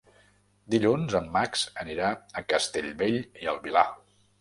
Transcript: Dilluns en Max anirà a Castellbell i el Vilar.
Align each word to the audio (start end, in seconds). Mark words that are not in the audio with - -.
Dilluns 0.75 1.17
en 1.19 1.27
Max 1.35 1.67
anirà 1.85 2.09
a 2.43 2.47
Castellbell 2.55 3.23
i 3.45 3.55
el 3.57 3.65
Vilar. 3.69 3.89